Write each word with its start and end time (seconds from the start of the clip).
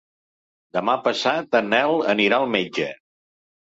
Demà 0.77 0.95
passat 1.09 1.57
en 1.61 1.69
Nel 1.75 1.95
anirà 2.15 2.41
al 2.41 2.51
metge. 2.59 2.89